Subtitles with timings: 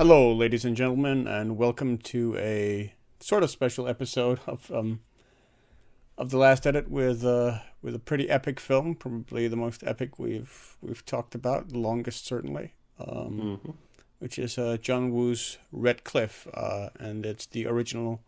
[0.00, 5.00] Hello, ladies and gentlemen, and welcome to a sort of special episode of um
[6.16, 10.18] of the last edit with uh with a pretty epic film, probably the most epic
[10.18, 12.72] we've we've talked about, the longest certainly.
[12.98, 13.74] Um, Mhm.
[14.20, 18.22] which is uh, John Woo's Red Cliff, uh, and it's the original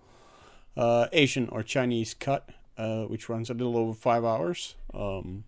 [0.76, 4.74] uh, Asian or Chinese cut, uh, which runs a little over five hours.
[4.92, 5.44] Um,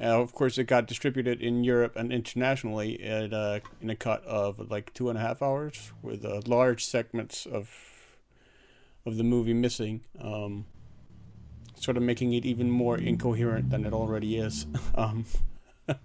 [0.00, 4.24] uh, of course, it got distributed in Europe and internationally at, uh, in a cut
[4.24, 7.70] of like two and a half hours, with uh, large segments of
[9.06, 10.66] of the movie missing, um,
[11.74, 14.66] sort of making it even more incoherent than it already is.
[14.94, 15.24] um,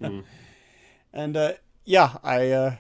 [0.02, 0.24] Mm.
[1.14, 1.54] and uh,
[1.84, 2.76] yeah, I uh,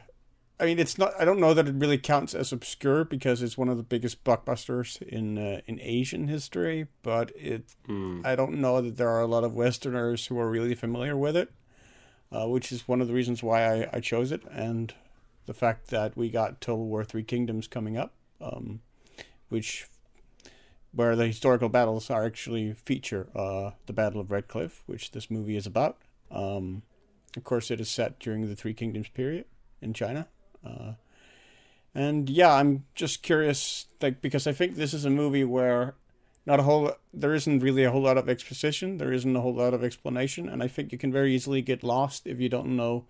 [0.59, 3.57] I mean it's not I don't know that it really counts as obscure because it's
[3.57, 8.25] one of the biggest blockbusters in uh, in Asian history, but it Mm.
[8.25, 11.35] I don't know that there are a lot of Westerners who are really familiar with
[11.35, 11.51] it,
[12.31, 14.93] uh, which is one of the reasons why I, I chose it, and
[15.45, 18.81] the fact that we got Total War Three Kingdoms coming up, um,
[19.49, 19.87] which
[20.93, 25.29] where the historical battles are actually feature uh, the Battle of Red Cliff, which this
[25.31, 25.97] movie is about.
[26.29, 26.83] Um,
[27.35, 29.45] of course, it is set during the Three Kingdoms period
[29.81, 30.27] in China.
[30.65, 30.93] Uh,
[31.95, 35.95] and yeah, I'm just curious, like because I think this is a movie where
[36.45, 39.53] not a whole there isn't really a whole lot of exposition, there isn't a whole
[39.53, 42.75] lot of explanation, and I think you can very easily get lost if you don't
[42.75, 43.05] know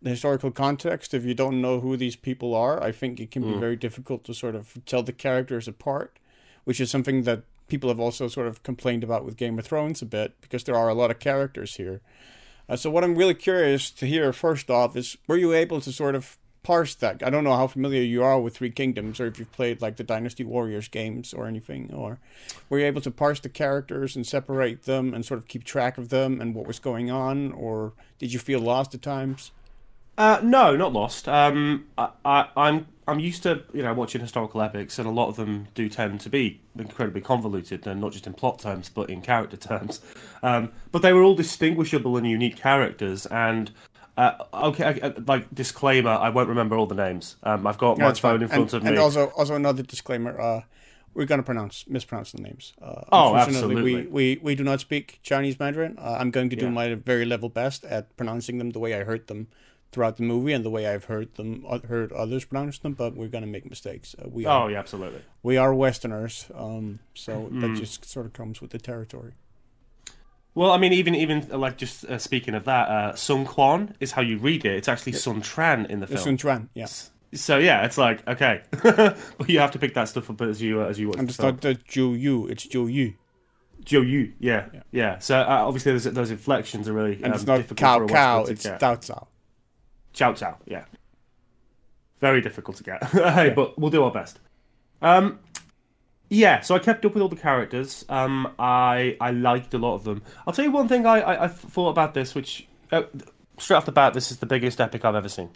[0.00, 2.82] the historical context, if you don't know who these people are.
[2.82, 3.60] I think it can be Mm.
[3.60, 6.18] very difficult to sort of tell the characters apart,
[6.64, 10.00] which is something that people have also sort of complained about with Game of Thrones
[10.02, 12.00] a bit because there are a lot of characters here.
[12.68, 15.90] Uh, so what I'm really curious to hear first off is were you able to
[15.92, 17.22] sort of parse that?
[17.22, 19.98] I don't know how familiar you are with Three Kingdoms or if you've played like
[19.98, 22.18] the Dynasty Warriors games or anything, or
[22.68, 25.96] were you able to parse the characters and separate them and sort of keep track
[25.96, 29.52] of them and what was going on, or did you feel lost at times?
[30.18, 31.28] Uh, no, not lost.
[31.28, 35.28] Um, I, I, I'm I'm used to you know watching historical epics, and a lot
[35.28, 39.08] of them do tend to be incredibly convoluted, and not just in plot terms, but
[39.08, 40.00] in character terms.
[40.42, 43.70] Um, but they were all distinguishable and unique characters, and
[44.16, 47.36] uh, okay, I- I- like disclaimer, I won't remember all the names.
[47.42, 48.34] Um, I've got my that's fine.
[48.34, 48.88] phone in front and, of me.
[48.90, 50.60] And also, also another disclaimer: uh,
[51.14, 52.72] we're gonna pronounce mispronounce the names.
[52.80, 55.96] Uh, Oh, unfortunately, We, we we do not speak Chinese Mandarin.
[55.98, 56.70] Uh, I'm going to do Yeah.
[56.72, 59.48] my very level best at pronouncing them the way I heard them
[59.92, 62.92] throughout the movie and the way I've heard them uh, heard others pronounce them.
[62.94, 64.14] But we're gonna make mistakes.
[64.18, 65.22] Uh, we are oh yeah, absolutely.
[65.42, 67.78] we are Westerners, um, so that Mm.
[67.78, 69.32] just sort of comes with the territory.
[70.56, 73.94] Well, I mean, even even uh, like just uh, speaking of that, uh, Sun Quan
[74.00, 74.74] is how you read it.
[74.74, 76.18] It's actually Sun Tran in the film.
[76.18, 76.86] Sun Chuan, yeah.
[77.34, 80.80] So yeah, it's like okay, but you have to pick that stuff up as you
[80.80, 83.12] uh, as you watch And it's not the Zhou Yu, it's Zhou Yu.
[83.84, 84.80] Joe Yu, yeah, Yeah.
[84.90, 85.18] yeah.
[85.18, 88.64] So uh, obviously those those inflections are really And um, it's not Cow Cow, it's
[88.64, 88.80] get.
[88.80, 89.26] Dao Cao.
[90.14, 90.86] Chow Chow, yeah.
[92.20, 94.40] Very difficult to get, hey, but we'll do our best.
[95.02, 95.38] Um,
[96.28, 96.60] yeah.
[96.60, 98.04] So I kept up with all the characters.
[98.08, 100.22] Um, I I liked a lot of them.
[100.46, 103.02] I'll tell you one thing I I, I thought about this, which uh,
[103.58, 105.50] straight off the bat, this is the biggest epic I've ever seen,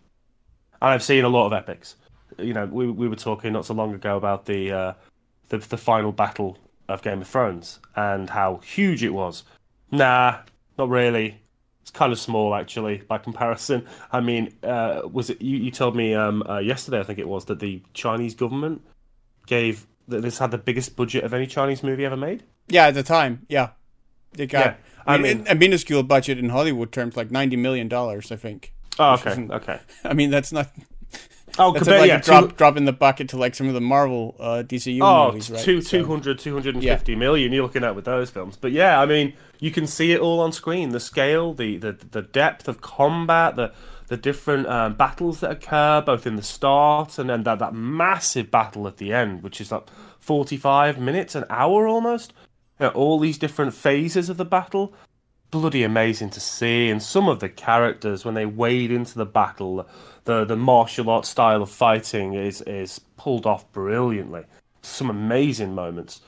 [0.80, 1.96] and I've seen a lot of epics.
[2.38, 4.92] You know, we we were talking not so long ago about the uh,
[5.48, 9.44] the the final battle of Game of Thrones and how huge it was.
[9.90, 10.38] Nah,
[10.78, 11.40] not really.
[11.82, 13.86] It's kind of small, actually, by comparison.
[14.12, 15.56] I mean, uh, was it you?
[15.56, 18.82] You told me um, uh, yesterday, I think it was, that the Chinese government
[19.46, 22.42] gave that this had the biggest budget of any Chinese movie ever made.
[22.68, 23.70] Yeah, at the time, yeah.
[24.32, 24.74] They got, Yeah,
[25.06, 28.72] I I mean, a minuscule budget in Hollywood terms, like $90 million, I think.
[28.98, 29.80] Oh, okay, okay.
[30.04, 30.70] I mean, that's not.
[31.58, 33.66] Oh, That's compared, like yeah, a drop, two, drop in the bucket to like some
[33.66, 35.60] of the Marvel uh, DCU oh, movies, right?
[35.60, 38.56] two, So- 200, 250 million you're looking at with those films.
[38.56, 40.90] But yeah, I mean, you can see it all on screen.
[40.90, 43.72] The scale, the the, the depth of combat, the
[44.10, 48.50] the different um, battles that occur, both in the start and then that, that massive
[48.50, 49.88] battle at the end, which is like
[50.18, 52.32] 45 minutes, an hour almost.
[52.80, 54.92] You know, all these different phases of the battle.
[55.52, 56.90] Bloody amazing to see.
[56.90, 59.88] And some of the characters, when they wade into the battle,
[60.24, 64.42] the, the martial arts style of fighting is, is pulled off brilliantly.
[64.82, 66.20] Some amazing moments.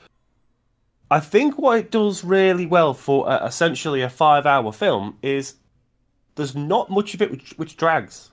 [1.11, 5.55] I think what it does really well for uh, essentially a five hour film is
[6.35, 8.31] there's not much of it which, which drags.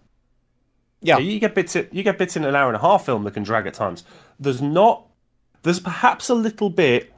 [1.02, 1.18] Yeah.
[1.18, 1.74] you get bits.
[1.74, 4.04] You get bits in an hour and a half film that can drag at times.
[4.38, 5.06] There's not.
[5.62, 7.12] There's perhaps a little bit,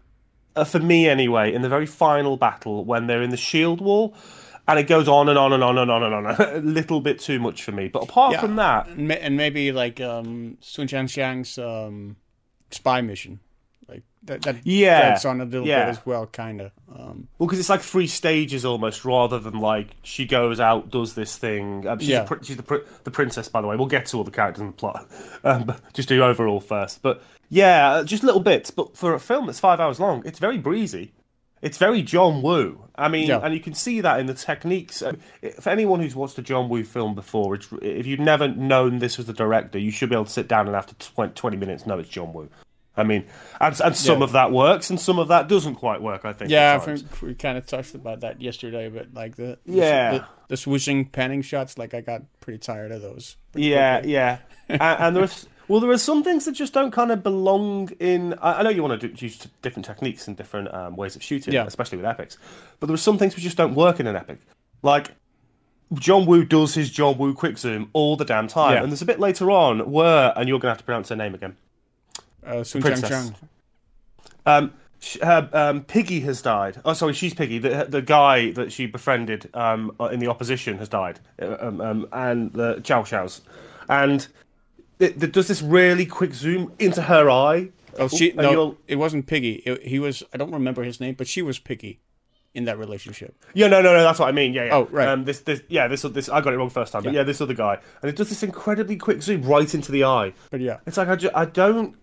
[0.56, 4.14] uh, for me anyway, in the very final battle when they're in the shield wall,
[4.68, 6.36] and it goes on and on and on and on and on.
[6.40, 7.88] a little bit too much for me.
[7.88, 8.40] But apart Yeah.
[8.40, 12.16] from that, And, maybe like um, Sun Jianxiang's um,
[12.70, 13.40] spy mission.
[14.24, 15.86] That, that Yeah, drags on a little yeah.
[15.86, 16.70] bit as well, kind of.
[16.94, 21.14] Um, Well, because it's like three stages almost, rather than like she goes out, does
[21.14, 21.86] this thing.
[21.88, 22.22] Um, she's Yeah.
[22.24, 23.74] pr- she's the, pr- the princess, by the way.
[23.76, 25.08] We'll get to all the characters in the plot,
[25.44, 27.02] um, but just do overall first.
[27.02, 28.70] But yeah, uh, just little bits.
[28.70, 31.12] But for a film that's five hours long, it's very breezy.
[31.60, 32.84] It's very John Woo.
[32.96, 33.38] I mean, Yeah.
[33.42, 35.00] and you can see that in the techniques.
[35.02, 35.12] Uh,
[35.60, 39.16] For anyone who's watched a John Woo film before, it's, if you've never known this
[39.16, 41.86] was the director, you should be able to sit down and after 20, 20 minutes
[41.86, 42.48] know it's John Woo.
[42.96, 43.24] I mean,
[43.60, 44.24] and, and some Yeah.
[44.24, 46.24] of that works, and some of that doesn't quite work.
[46.24, 46.50] I think.
[46.50, 50.10] yeah, I think we kind of touched about that yesterday, but like the the- Yeah.
[50.12, 53.36] the, the swooshing panning shots, like I got pretty tired of those.
[53.54, 54.12] Yeah, quickly.
[54.12, 57.88] yeah, and, and there's well, there are some things that just don't kind of belong
[57.98, 58.34] in.
[58.42, 61.22] I, I know you want to do, use different techniques and different um, ways of
[61.22, 61.64] shooting, Yeah.
[61.64, 62.36] especially with epics,
[62.78, 64.40] but there are some things which just don't work in an epic.
[64.82, 65.12] Like
[65.94, 68.82] John Woo does his John Woo quick zoom all the damn time, Yeah.
[68.82, 71.34] and there's a bit later on where, and you're gonna have to pronounce her name
[71.34, 71.56] again.
[72.46, 73.08] Uh, Sun princess.
[73.08, 73.36] Chang Chang.
[74.44, 76.80] Um, sh- her um, Piggy has died.
[76.84, 77.58] Oh, sorry, she's Piggy.
[77.58, 81.80] The the guy that she befriended um, uh, in the opposition has died, Uh, um,
[81.80, 83.42] um, and the Chow Chows,
[83.88, 84.26] and
[84.98, 87.70] it, it does this really quick zoom into her eye.
[87.98, 89.62] Oh, she no, you'll- it wasn't Piggy.
[89.66, 90.22] It, he was.
[90.32, 92.00] I don't remember his name, but she was Piggy
[92.54, 93.34] in that relationship.
[93.54, 94.02] Yeah, no, no, no.
[94.02, 94.52] That's what I mean.
[94.52, 94.74] Yeah, yeah.
[94.74, 95.08] Oh, right.
[95.08, 96.28] Um, this, this, yeah, this, this.
[96.28, 97.20] I got it wrong first time, but Yeah.
[97.20, 100.34] yeah, this other guy, and it does this incredibly quick zoom right into the eye.
[100.50, 101.96] But yeah, It's like I, ju- I don't,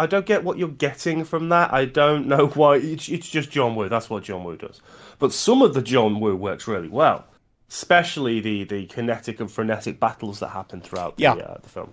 [0.00, 1.72] I don't get what you're getting from that.
[1.72, 2.76] I don't know why.
[2.76, 3.88] It's, it's just John Woo.
[3.88, 4.80] That's what John Woo does.
[5.18, 7.26] But some of the John Woo works really well,
[7.68, 11.92] especially the the kinetic and frenetic battles that happen throughout the, uh, the film.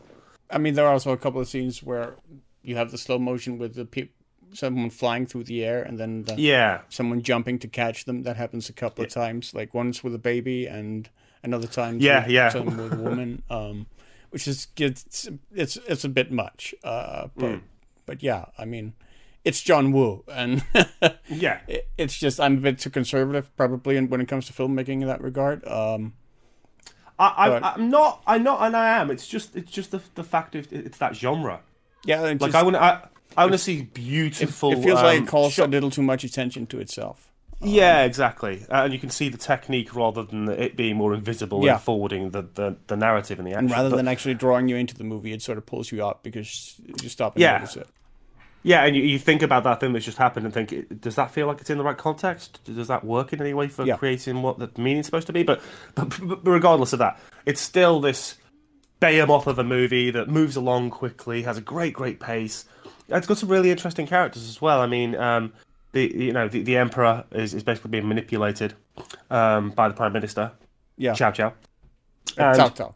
[0.49, 2.15] I mean, there are also a couple of scenes where
[2.61, 4.09] you have the slow motion with the
[4.53, 8.23] someone flying through the air, and then the, Yeah, someone jumping to catch them.
[8.23, 9.53] That happens a couple of times.
[9.53, 11.09] Like once with a baby, and
[11.43, 12.57] another time, Yeah, with, yeah.
[12.57, 13.43] with a woman.
[13.49, 13.87] Um,
[14.29, 16.73] which is it's it's it's a bit much.
[16.83, 17.61] Uh, but Mm.
[18.07, 18.93] But yeah, I mean,
[19.45, 20.63] it's John Woo, and
[21.29, 21.59] yeah.
[21.67, 25.01] it- it's just I'm a bit too conservative probably in, when it comes to filmmaking
[25.01, 25.63] in that regard.
[25.67, 26.13] Um,
[27.19, 28.21] I, I, I'm not.
[28.27, 29.09] I'm not, and I am.
[29.09, 31.61] It's just, it's just the the fact of it's that genre.
[32.05, 34.71] yeah, Like just- I want to, I, I want to see beautiful.
[34.73, 37.23] it feels like um, it calls shot- a little too much attention to itself.
[37.59, 38.61] Yeah, exactly.
[38.69, 41.73] Uh, and you can see the technique rather than it being more invisible Yeah.
[41.73, 43.65] and forwarding the, the, the narrative and the action.
[43.65, 46.05] And rather But- than actually drawing you into the movie, it sort of pulls you
[46.05, 47.53] out because you stop and Yeah.
[47.57, 47.87] notice it.
[48.67, 51.31] Yeah, and you, you think about that thing that's just happened and think, does that
[51.31, 52.59] feel like it's in the right context?
[52.65, 53.95] Does that work in any way for Yeah.
[53.95, 55.43] creating what the meaning's supposed to be?
[55.43, 55.61] But,
[55.95, 58.35] but, but regardless of that, it's still this
[58.99, 62.65] behemoth of a movie that moves along quickly, has a great, great pace.
[63.07, 64.81] It's got some really interesting characters as well.
[64.81, 65.53] I mean, um,
[65.93, 68.73] the you know the, the emperor is, is basically being manipulated
[69.29, 70.51] um, by the prime minister.
[70.97, 71.13] Yeah.
[71.13, 71.53] Chow Chow.
[72.37, 72.93] Uh, And- Cao Cao.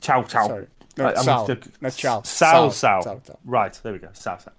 [0.00, 0.46] Chow Chow.
[0.48, 0.66] Sorry.
[0.98, 1.80] No, I- I'm Cao.
[1.80, 2.22] Not Chow.
[2.22, 2.70] Sao.
[2.70, 3.02] Sao.
[3.02, 3.36] Cao Cao.
[3.44, 4.08] Right, there we go.
[4.14, 4.50] Sao Sao.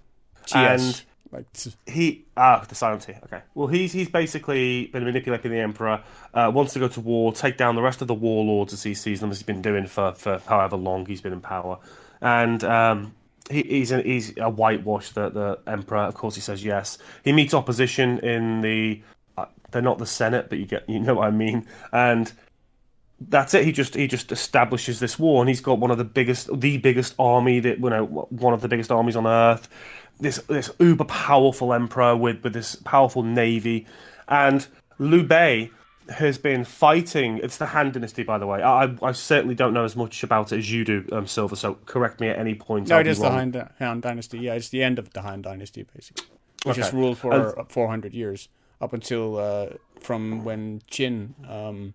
[0.54, 0.82] Yes.
[0.82, 3.12] And Like, t- he ah the silent T.
[3.24, 3.42] Okay.
[3.54, 6.02] Well, he's he's basically been manipulating the emperor.
[6.32, 8.94] Uh, wants to go to war, take down the rest of the warlords as he
[8.94, 11.78] sees them, as he's been doing for, for however long he's been in power.
[12.22, 13.14] And um,
[13.50, 15.10] he, he's a, he's a whitewash.
[15.10, 16.96] The the emperor, of course, he says yes.
[17.24, 19.02] He meets opposition in the.
[19.36, 21.66] Uh, they're not the Senate, but you get you know what I mean.
[21.92, 22.32] And
[23.20, 23.64] that's it.
[23.64, 26.78] He just he just establishes this war, and he's got one of the biggest, the
[26.78, 29.68] biggest army that you know, one of the biggest armies on earth.
[30.20, 33.86] This this uber powerful emperor with with this powerful navy,
[34.28, 34.66] and
[34.98, 35.70] Liu Bei
[36.08, 37.38] has been fighting.
[37.42, 38.62] It's the Han Dynasty, by the way.
[38.62, 41.54] I I certainly don't know as much about it as you do, um, Silver.
[41.54, 42.88] So correct me at any point.
[42.88, 43.30] no, I'll it be the.
[43.30, 44.38] Han, Han Dynasty.
[44.40, 46.26] Yeah, it's the end of the Han Dynasty, basically.
[46.64, 46.96] Which has Okay.
[46.96, 48.48] ruled for And- uh, 400 years,
[48.80, 49.66] up until uh,
[50.00, 51.94] from when Qin um,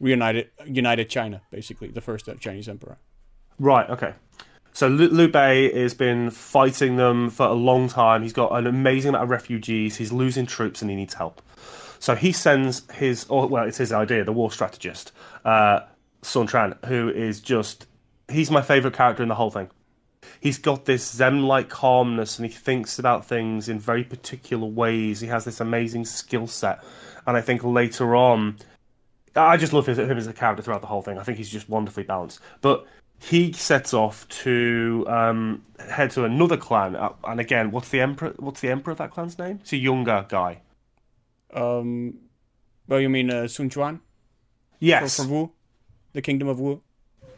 [0.00, 2.96] reunited united China, basically, the first Chinese emperor.
[3.58, 3.88] Right.
[3.90, 4.14] Okay.
[4.74, 8.22] So Lu, Liu Bei has been fighting them for a long time.
[8.22, 9.96] He's got an amazing amount of refugees.
[9.96, 11.40] He's losing troops and he needs help.
[12.00, 15.12] So he sends his, or well, it's his idea, the war strategist,
[15.44, 15.80] uh,
[16.22, 17.86] Sun Tran, who is just,
[18.28, 19.70] he's my favorite character in the whole thing.
[20.40, 25.20] He's got this Zen-like calmness, and he thinks about things in very particular ways.
[25.20, 26.82] He has this amazing skill set,
[27.26, 28.56] and I think later on,
[29.36, 31.18] I just love him as a character throughout the whole thing.
[31.18, 32.40] I think he's just wonderfully balanced.
[32.60, 32.86] But
[33.20, 38.34] he sets off to um, head to another clan, uh, and again, what's the emperor?
[38.38, 39.58] What's the emperor of that clan's name?
[39.62, 40.60] It's a younger guy.
[41.52, 42.18] Um,
[42.88, 44.00] well, you mean uh, Sun Quan
[44.80, 45.52] Yes, for Wu,
[46.12, 46.82] the Kingdom of Wu?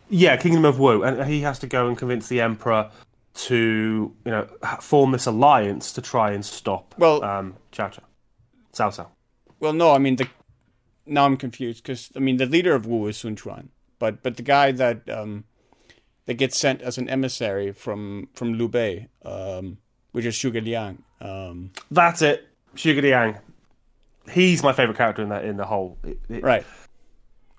[0.09, 2.90] yeah, Kingdom of Wu, and he has to go and convince the emperor
[3.35, 4.49] to, you know,
[4.80, 8.02] form this alliance to try and stop Well- um, Chow Chow,
[8.73, 9.09] Cao Cao.
[9.61, 10.28] Well, no, I mean the.
[11.09, 13.68] Now I'm confused because I mean the leader of Wu is Sun Quan,
[13.99, 15.45] but but the guy that um,
[16.26, 19.78] that gets sent as an emissary from from Liu Bei, um,
[20.12, 22.47] which is Zhuge Liang, Um, That's it.
[22.75, 23.38] Sugar Yang.
[24.30, 25.97] He's my favorite character in that in the whole.
[26.04, 26.64] it- it- right.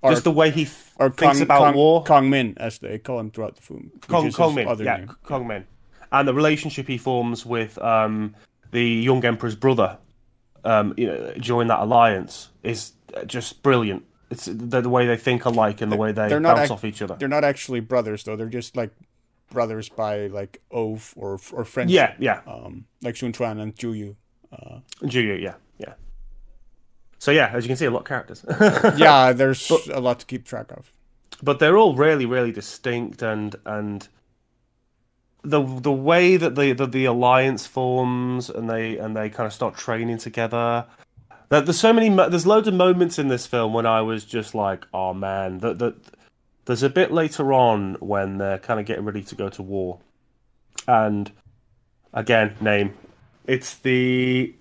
[0.03, 2.03] Or, Just the way he th- or thinks Kong, about Kong, war.
[2.03, 3.91] Kong Min, as they call him throughout the film.
[4.07, 5.11] Kong, Kong Min, yeah, name.
[5.23, 5.65] Kong Min,
[6.11, 8.35] and the relationship he forms with um,
[8.71, 9.97] the young emperor's brother,
[10.63, 12.91] um, you know, during that alliance is
[13.25, 14.03] just brilliant.
[14.29, 16.73] It's the, the way they think alike and the way they they're not bounce ac-
[16.73, 17.15] off each other.
[17.17, 18.35] They're not actually brothers, though.
[18.35, 18.91] They're just like
[19.51, 22.15] brothers by like oath or or friendship.
[22.19, 24.15] Yeah, yeah, Um, like Sun Chuan and Ju Yu.
[25.03, 25.93] Juyu, yeah, yeah.
[27.19, 28.43] So yeah, as you can see, a lot of characters,
[28.97, 30.91] Yeah, there's a lot to keep track of.
[31.41, 34.07] but they're all really, really distinct and and
[35.43, 39.53] the the way that the, the the alliance forms and they and they kind of
[39.53, 40.85] start training together.
[41.49, 42.09] That there's so many.
[42.09, 45.59] There's loads of moments in this film when I was just like, oh man.
[45.59, 45.95] That that
[46.65, 49.99] there's a bit later on when they're kind of getting ready to go to war,
[50.87, 51.31] and
[52.13, 52.93] again, name.
[53.45, 54.53] It's the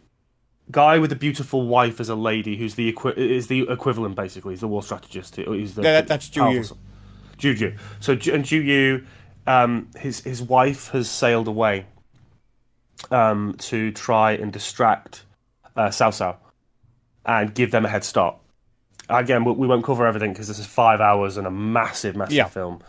[0.70, 4.52] guy with the beautiful wife as a lady who's the equi- is the equivalent basically.
[4.52, 5.34] He's the war strategist.
[5.36, 6.56] He's the Yeah, that- that's Ju Yu.
[6.58, 6.78] powerful-
[7.38, 7.76] Juju.
[8.00, 9.04] So and Juju,
[9.48, 11.86] um, his his wife has sailed away
[13.10, 15.24] um, to try and distract
[15.76, 16.36] uh, Cao Cao
[17.26, 18.36] and give them a head start.
[19.10, 22.34] Again, we, we won't cover everything because this is five hours and a massive, massive
[22.34, 22.46] Yeah.
[22.46, 22.80] film.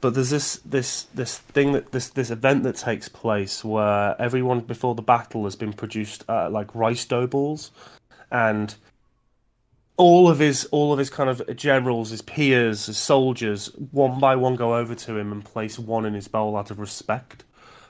[0.00, 4.60] But there's this this this thing that this this event that takes place where everyone
[4.60, 7.70] before the battle has been produced uh, like rice dough balls,
[8.30, 8.74] and
[9.96, 14.36] all of his all of his kind of generals, his peers, his soldiers, one by
[14.36, 17.44] one go over to him and place one in his bowl out of respect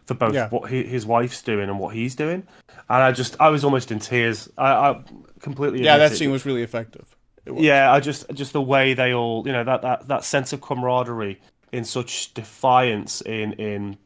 [0.07, 0.49] for both Yeah.
[0.51, 2.47] what he, his wife's doing and what he's doing.
[2.89, 4.49] And I just I was almost in tears.
[4.59, 5.03] I, I
[5.41, 6.17] completely Yeah, that it.
[6.17, 7.17] scene was really effective.
[7.47, 7.63] Was.
[7.63, 10.61] Yeah, I just just the way they all, you know, that that, that sense of
[10.61, 11.41] camaraderie
[11.73, 13.97] in such defiance in in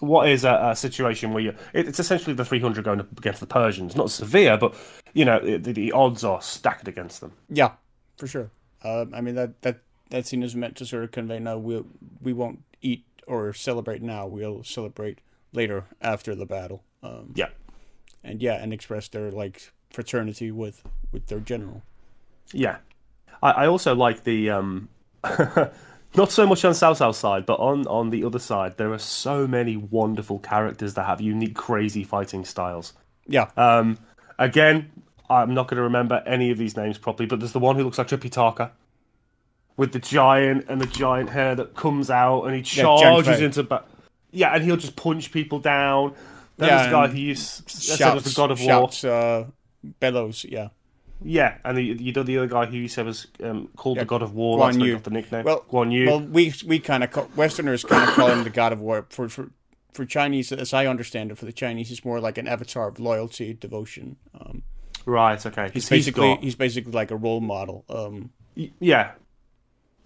[0.00, 3.40] what is a, a situation where you it, it's essentially the 300 going up against
[3.40, 4.74] the Persians, not severe, but
[5.14, 7.32] you know the, the odds are stacked against them.
[7.48, 7.72] Yeah,
[8.18, 8.50] for sure.
[8.84, 9.78] Um, I mean that that
[10.10, 11.82] that scene is meant to sort of convey no, we
[12.20, 14.26] we won't eat or celebrate now.
[14.26, 15.20] We'll celebrate
[15.52, 16.82] later after the battle.
[17.02, 17.48] Um, Yeah,
[18.24, 21.82] and yeah, and express their like fraternity with with their general.
[22.52, 22.78] yeah.
[23.42, 24.88] I, I also like the um,
[26.16, 28.98] not so much on South South side, but on on the other side, there are
[28.98, 32.92] so many wonderful characters that have unique, crazy fighting styles.
[33.28, 33.98] Yeah, Um,
[34.38, 34.90] again,
[35.28, 37.82] I'm not going to remember any of these names properly, but there's the one who
[37.84, 38.70] looks like Tripitaka
[39.76, 43.44] with the giant and the giant hair that comes out and he charges Fei.
[43.44, 43.84] into ba-
[44.30, 46.14] yeah, and he'll just punch people down.
[46.58, 48.66] Then Yeah, guy who used that's shouts, the God of War.
[48.68, 49.46] shouts, uh,
[50.00, 50.44] bellows.
[50.48, 50.68] Yeah,
[51.22, 54.02] Yeah, and the, you know the other guy who you said was um, called Yeah,
[54.04, 54.58] the God of War.
[54.58, 54.98] Guan Yu.
[54.98, 55.44] the nickname.
[55.44, 56.06] well, Guan Yu.
[56.06, 59.06] well, we we kind of call, Westerners kind of call him the God of War.
[59.10, 59.50] For for
[59.92, 62.98] for Chinese, as I understand it, for the Chinese, he's more like an avatar of
[63.00, 64.16] loyalty, devotion.
[64.38, 64.62] Um,
[65.06, 65.44] right.
[65.44, 65.64] Okay.
[65.72, 67.84] he's he's basically got- he's basically like a role model.
[67.88, 68.30] Um,
[68.80, 69.12] yeah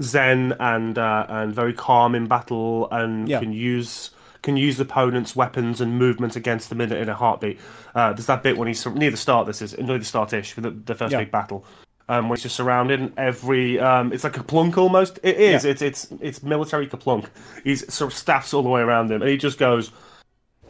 [0.02, 3.40] zen and uh, and very calm in battle and Yeah.
[3.40, 4.10] can use
[4.42, 7.58] can use opponents weapons and movement against them in, a- in a heartbeat
[7.94, 10.62] uh, there's that bit when he's near the start this is near the start-ish for
[10.62, 11.18] the, the first Yeah.
[11.18, 11.64] big battle
[12.08, 15.64] um, when he's just surrounded and every um, it's like a plunk almost it is
[15.64, 15.70] Yeah.
[15.72, 17.26] it's it's it's military kaplunk
[17.64, 19.92] he's sort of staffs all the way around him and he just goes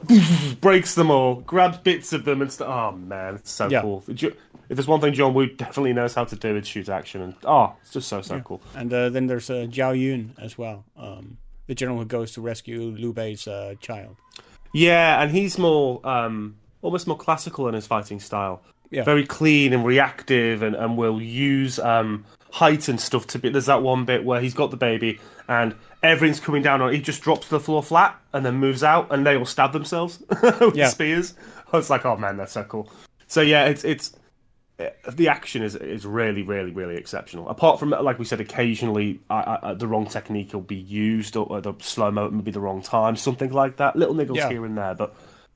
[0.61, 3.83] breaks them all grabs bits of them and st- oh man it's so Yeah.
[3.83, 7.23] cool if there's one thing John Woo definitely knows how to do, it's shoot action,
[7.23, 8.63] and oh, it's just so so cool.
[8.77, 12.41] And uh, then there's uh, Zhao Yun as well, um, the general who goes to
[12.41, 14.15] rescue Liu Bei's uh, child.
[14.73, 18.63] Yeah, and he's more um, almost more classical in his fighting style.
[18.93, 19.03] Yeah.
[19.03, 23.49] Very clean and reactive, and, and will use um, height and stuff to be.
[23.49, 26.93] There's that one bit where he's got the baby, and everything's coming down on.
[26.93, 29.73] He just drops to the floor flat, and then moves out, and they all stab
[29.73, 30.23] themselves
[30.61, 30.89] with Yeah.
[30.89, 31.35] spears.
[31.73, 32.91] I was like, oh man, that's so cool.
[33.27, 34.17] So yeah, it's it's
[35.13, 37.49] the action is is really really really exceptional.
[37.49, 41.47] Apart from like we said, occasionally uh, uh, the wrong technique will be used, or,
[41.47, 43.95] or the slow mo may be the wrong time, something like that.
[43.97, 44.49] Little niggles Yeah.
[44.49, 45.15] here and there, but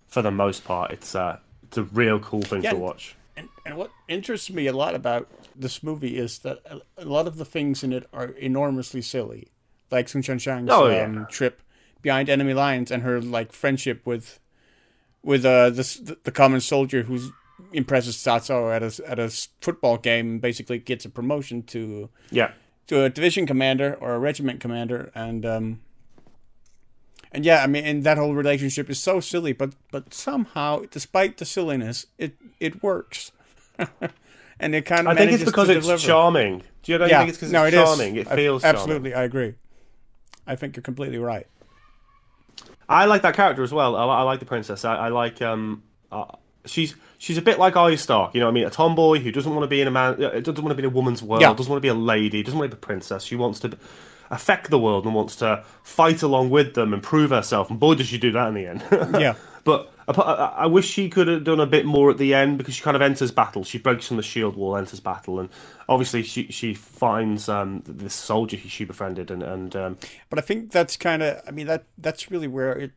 [0.09, 2.71] for the most part, it's uh, it's a real cool thing Yeah.
[2.73, 3.17] to watch.
[3.37, 6.59] And, and what interests me a lot about this movie is that
[6.97, 9.49] a lot of the things in it are enormously silly,
[9.95, 11.05] like Sun Shang's Oh, yeah.
[11.05, 11.63] um, trip
[12.03, 14.39] behind enemy lines and her like friendship with
[15.23, 17.31] with uh this the common soldier who's
[17.73, 19.29] impresses Cao at a at a
[19.61, 22.51] football game and basically gets a promotion to Yeah,
[22.89, 25.81] to a division commander or a regiment commander and um
[27.33, 31.39] and yeah i mean and that whole relationship is so silly but but somehow despite
[31.39, 33.33] the silliness it it works
[34.61, 36.63] and it kind of I think it's because it's charming.
[36.83, 37.07] Do you know?
[37.07, 37.85] yeah think it's because no, it's it is.
[37.89, 38.17] charming?
[38.17, 38.81] It Ab- feels charming.
[38.81, 39.55] absolutely i agree
[40.47, 41.47] i think you're completely right
[42.89, 43.97] I like that character as well.
[43.97, 44.85] I, I like the princess.
[44.85, 45.83] I, I like um
[46.13, 46.27] uh,
[46.67, 48.35] she's she's a bit like Arya Stark.
[48.35, 48.65] You know what I mean?
[48.67, 50.83] A tomboy who doesn't want to be in a man, uh, doesn't want to be
[50.87, 51.55] in a woman's world, Yeah.
[51.55, 53.25] doesn't want to be a lady, doesn't want to be a princess.
[53.25, 53.79] She wants to
[54.31, 57.71] affect the world and wants to fight along with them and prove herself.
[57.71, 58.85] And boy, does she do that in the end.
[59.21, 59.35] Yeah.
[59.64, 62.83] But I wish she could have done a bit more at the end because she
[62.83, 63.64] kind of enters battle.
[63.64, 65.49] She breaks from the shield wall, enters battle, and
[65.88, 70.71] obviously she she finds um, this soldier she befriended, and and um, But I think
[70.71, 72.92] that's kind of, I mean, that that's really where it,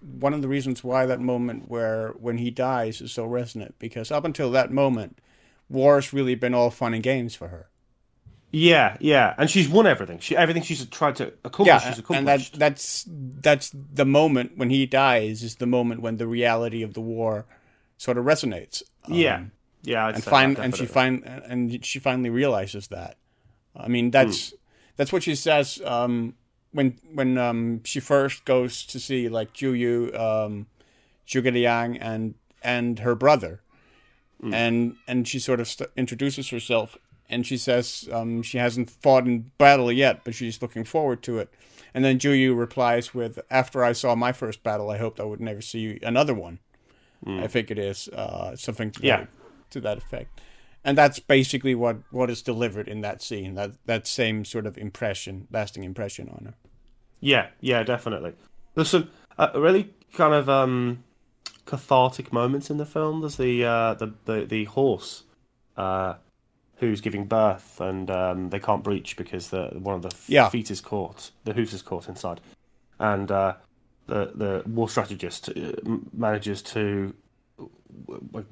[0.00, 4.10] one of the reasons why that moment where when he dies is so resonant because
[4.10, 5.18] up until that moment,
[5.70, 7.68] war's really been all fun and games for her.
[8.58, 10.18] Yeah, yeah, and she's won everything.
[10.18, 12.58] She everything she's tried to accomplish, Yeah, she's and that accomplished.
[12.58, 17.02] that's that's the moment when he dies is the moment when the reality of the
[17.02, 17.44] war
[17.98, 18.82] sort of resonates.
[19.04, 19.44] Um, yeah,
[19.82, 23.18] yeah, I'd and find and she find and she finally realizes that.
[23.76, 24.54] I mean, that's
[24.96, 26.34] that's what she says um,
[26.72, 30.66] when when um, she first goes to see like Juyu, um,
[31.28, 33.60] Zhuge Liang, and and her brother,
[34.50, 36.96] and and she sort of st- introduces herself,
[37.28, 41.38] and she says um, she hasn't fought in battle yet, but she's looking forward to
[41.38, 41.52] it.
[41.94, 45.40] And then Juyu replies with, "After I saw my first battle, I hoped I would
[45.40, 46.58] never see another one."
[47.26, 49.16] I think it is uh, something to Yeah.
[49.16, 49.28] that,
[49.70, 50.40] to that effect,
[50.84, 53.54] and that's basically what what is delivered in that scene.
[53.54, 56.54] That that same sort of impression, lasting impression on her.
[57.20, 58.34] Yeah, yeah, definitely.
[58.74, 61.02] There's some uh, really kind of um,
[61.64, 63.20] cathartic moments in the film.
[63.22, 65.24] There's the uh, the, the the horse
[65.76, 66.14] uh,
[66.76, 70.48] who's giving birth, and um, they can't breach because the one of the Yeah.
[70.48, 72.40] feet is caught, the hooves is caught inside,
[72.98, 73.54] and uh,
[74.06, 75.72] the the war strategist uh,
[76.12, 77.14] manages to.
[78.32, 78.44] Like,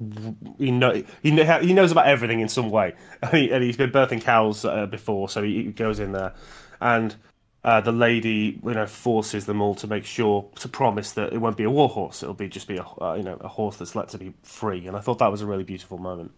[0.57, 3.77] he know he know, he knows about everything in some way, and, he, and he's
[3.77, 6.33] been birthing cows uh, before, so he, he goes in there,
[6.81, 7.15] and
[7.63, 11.37] uh, the lady you know forces them all to make sure to promise that it
[11.37, 13.77] won't be a war horse; it'll be just be a uh, you know a horse
[13.77, 16.31] that's let to be free, and I thought that was a really beautiful moment.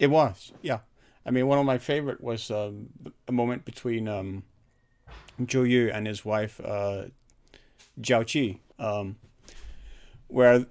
[0.00, 0.80] It was, yeah.
[1.26, 2.88] I mean, one of my favorite was um,
[3.26, 4.44] a moment between um,
[5.40, 7.06] Zhou Yu and his wife uh,
[8.00, 9.16] Jiao Qi, um,
[10.28, 10.66] where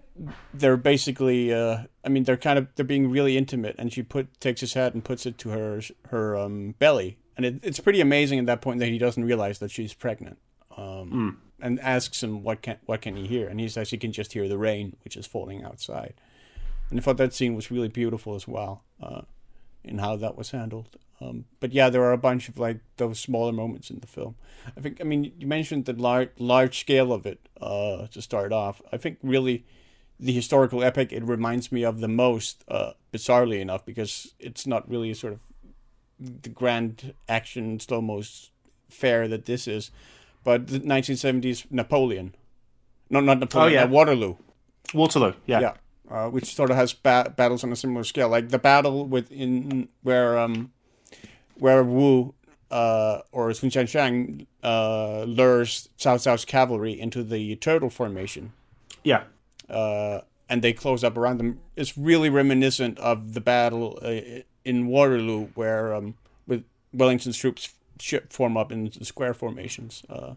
[0.53, 4.39] they're basically, uh, I mean, they're kind of they're being really intimate, and she put
[4.39, 7.99] takes his hat and puts it to her her um, belly, and it, it's pretty
[7.99, 10.37] amazing at that point that he doesn't realize that she's pregnant,
[10.77, 14.13] um, and asks him what can what can he hear, and he says he can
[14.13, 16.13] just hear the rain which is falling outside.
[16.89, 19.21] And I thought that scene was really beautiful as well, uh,
[19.85, 20.89] in how that was handled.
[21.21, 24.35] Um, but yeah, there are a bunch of like those smaller moments in the film.
[24.77, 28.51] I think, I mean, you mentioned the large large scale of it uh, to start
[28.51, 28.81] off.
[28.91, 29.65] I think really
[30.19, 34.89] the historical epic it reminds me of the most, uh, bizarrely enough, because it's not
[34.89, 35.39] really sort of
[36.19, 38.23] the grand action slow mo
[38.89, 39.91] fare that this is,
[40.43, 42.35] but the 1970s Napoleon.
[43.09, 43.77] No, not Napoleon.
[43.77, 43.85] Oh, yeah.
[43.85, 44.35] Waterloo
[44.93, 45.73] Waterloo, yeah, yeah,
[46.09, 49.31] uh, which sort of has ba- battles on a similar scale, like the battle with
[49.31, 50.71] in where um
[51.57, 52.33] where Wu
[52.71, 58.51] uh or Sun Shanshan uh lures Cao Cao's cavalry into the turtle formation,
[59.03, 59.23] yeah,
[59.69, 61.59] uh, and they close up around them.
[61.75, 66.15] It's really reminiscent of the battle uh, in Waterloo, where um
[66.47, 66.63] with
[66.93, 70.35] Wellington's troops sh- form up in square formations, uh,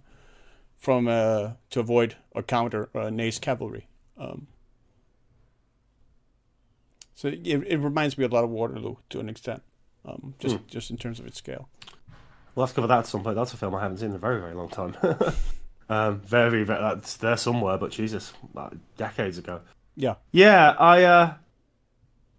[0.77, 3.87] from uh to avoid or counter uh, Ney's cavalry.
[4.19, 4.49] Um,
[7.19, 9.65] so it, it reminds me a lot of Waterloo to an extent,
[10.05, 11.69] um, just just in terms of its scale.
[12.55, 13.35] We'll have to cover that at some point.
[13.35, 14.97] That's a film I haven't seen in a very, very long time.
[15.89, 19.63] um, very, very, that's there somewhere, but Jesus, like, decades ago.
[19.97, 21.03] Yeah, Yeah, I.
[21.03, 21.35] Uh,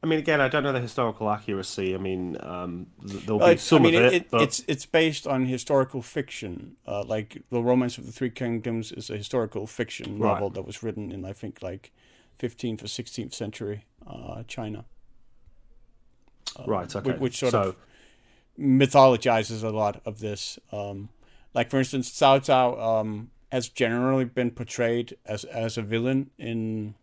[0.02, 1.94] I mean, again, I don't know the historical accuracy.
[1.94, 5.46] I mean, um, there'll be some I mean, of it, but it's it's based on
[5.46, 6.78] historical fiction.
[6.88, 10.36] Uh, like the Romance of the Three Kingdoms is a historical fiction Right.
[10.36, 11.92] novel that was written in I think like
[12.40, 14.86] 15th or 16th century uh, China,
[16.68, 17.12] right, okay.
[17.12, 17.76] which, which sort so, of
[18.60, 20.60] mythologizes a lot of this.
[20.72, 21.10] Um,
[21.54, 26.96] like for instance, Cao Cao um, has generally been portrayed as as a villain in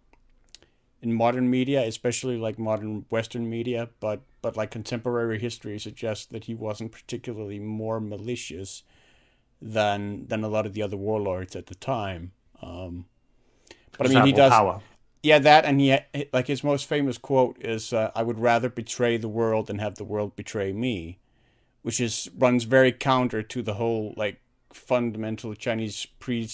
[1.03, 6.45] in modern media, especially like modern Western media, but but like contemporary history suggests that
[6.45, 8.83] he wasn't particularly more malicious
[9.61, 12.33] than than a lot of the other warlords at the time.
[12.63, 13.07] Um,
[13.99, 14.81] but I mean, he does power.
[15.23, 15.99] Yeah, that and he
[16.33, 19.97] like his most famous quote is, uh, "I would rather betray the world than have
[19.97, 21.19] the world betray me,"
[21.83, 24.41] which is runs very counter to the whole like
[24.73, 26.49] fundamental Chinese pre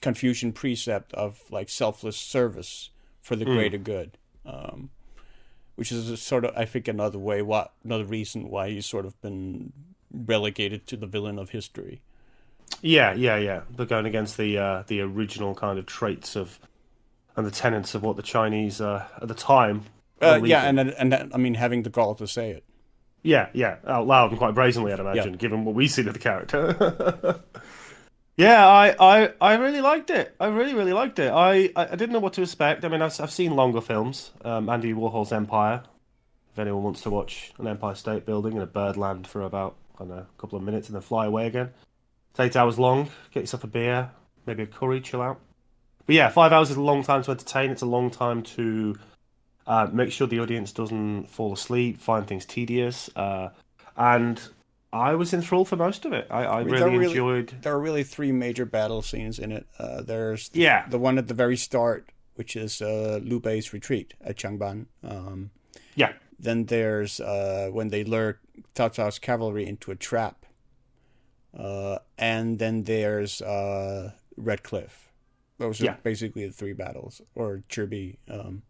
[0.00, 2.90] Confucian precept of like selfless service
[3.22, 4.90] for the greater good, um,
[5.76, 9.06] which is a sort of I think another way what another reason why he's sort
[9.06, 9.72] of been
[10.12, 12.02] relegated to the villain of history.
[12.82, 13.60] Yeah, yeah, yeah.
[13.74, 16.58] They're going against the uh, the original kind of traits of
[17.36, 19.84] and the tenets of what the Chinese uh, at the time.
[20.20, 22.64] Uh, yeah, and and and I mean having the gall to say it.
[23.22, 25.38] Yeah, yeah, out loud and quite brazenly, I'd imagine, Yeah.
[25.38, 27.38] given what we see seen of the character.
[28.36, 30.34] yeah, I, I, I really liked it.
[30.40, 31.30] I really, really liked it.
[31.30, 32.82] I, I didn't know what to expect.
[32.82, 34.30] I mean, I've, I've seen longer films.
[34.42, 35.82] Um, Andy Warhol's Empire.
[36.52, 39.98] If anyone wants to watch an Empire State Building in a birdland for about I
[39.98, 41.70] don't know a couple of minutes and then fly away again,
[42.30, 43.10] it's eight hours long.
[43.32, 44.10] Get yourself a beer,
[44.46, 45.38] maybe a curry, chill out.
[46.10, 47.70] But yeah, five hours is a long time to entertain.
[47.70, 48.96] It's a long time to
[49.64, 53.50] uh, make sure the audience doesn't fall asleep, find things tedious, uh,
[53.96, 54.42] and
[54.92, 56.26] I was enthralled for most of it.
[56.28, 57.54] I, I really, really- enjoyed.
[57.62, 59.68] There are really three major battle scenes in it.
[59.78, 60.88] Uh, there's the, Yeah.
[60.88, 64.86] the one at the very start, which is uh, Liu Bei's retreat at Changban.
[65.04, 65.52] Um,
[65.94, 68.40] Yeah, then there's uh, when they lure
[68.74, 70.44] Cao Cao's cavalry into a trap.
[71.56, 75.06] Uh, and then there's uh, Red Cliff.
[75.60, 75.96] Those are Yeah.
[76.02, 78.16] basically the three battles, or Chibi.
[78.28, 78.62] Um,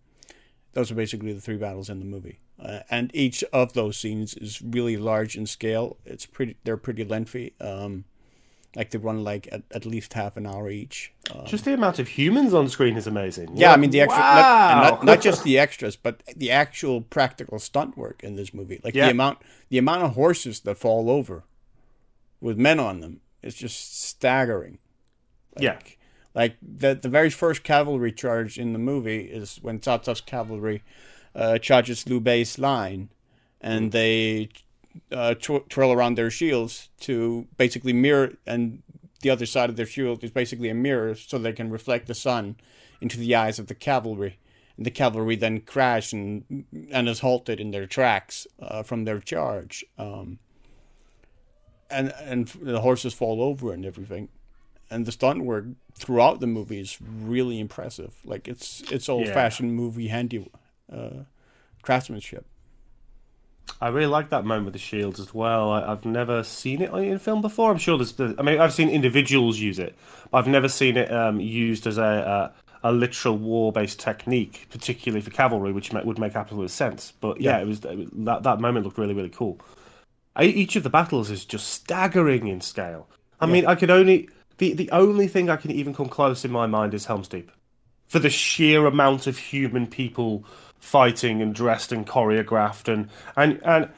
[0.73, 2.41] those are basically the three battles in the movie.
[2.59, 5.97] Uh, and each of those scenes is really large in scale.
[6.05, 6.57] It's pretty.
[6.65, 7.55] They're pretty lengthy.
[7.61, 8.05] Um,
[8.77, 11.13] like they run like at, at least half an hour each.
[11.33, 13.57] Um, just the amount of humans on screen is amazing.
[13.57, 14.83] yeah, I mean the extra, not, Wow!
[14.91, 18.81] not, not just the extras, but the actual practical stunt work in this movie.
[18.85, 19.07] Like Yeah.
[19.07, 19.39] the amount,
[19.71, 21.45] the amount of horses that fall over
[22.41, 24.79] with men on them is just staggering.
[25.59, 25.79] yeah,
[26.35, 30.83] Like the the very first cavalry charge in the movie is when Cao cavalry
[31.35, 33.11] uh, charges Liu Bei's line,
[33.61, 34.51] and they
[35.11, 38.83] uh, tw- twirl around their shields to basically mirror, and
[39.23, 42.15] the other side of their shield is basically a mirror, so they can reflect the
[42.15, 42.57] sun
[43.01, 44.39] into the eyes of the cavalry.
[44.77, 49.19] And the cavalry then crash and and is halted in their tracks uh, from their
[49.19, 49.85] charge.
[49.99, 50.39] Um,
[51.91, 54.29] and and the horses fall over and everything
[54.91, 58.15] and the stunt work throughout the movie is really impressive.
[58.25, 60.51] Like it's it's old fashioned movie handy
[60.93, 61.25] uh,
[61.83, 62.47] craftsmanship.
[63.81, 65.71] I really like that moment with the shields as well.
[65.71, 67.71] I, I've never seen it in film before.
[67.71, 68.15] I'm sure there's.
[68.39, 69.95] I mean, I've seen individuals use it,
[70.31, 75.21] but I've never seen it um, used as a a, a literal war-based technique, particularly
[75.21, 77.13] for cavalry, which would make absolute sense.
[77.21, 77.63] But yeah, Yeah.
[77.63, 79.61] it was that that moment looked really really cool.
[80.37, 83.09] I, each of the battles is just staggering in scale.
[83.41, 84.29] I mean, I could only
[84.61, 87.51] the the only thing I can even come close in my mind is Helm's Deep,
[88.07, 90.45] for the sheer amount of human people
[90.79, 93.89] fighting and dressed and choreographed and and and